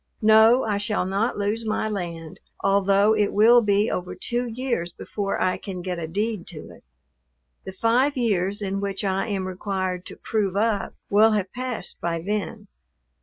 [0.23, 5.39] No, I shall not lose my land, although it will be over two years before
[5.39, 6.83] I can get a deed to it.
[7.65, 12.19] The five years in which I am required to "prove up" will have passed by
[12.19, 12.67] then.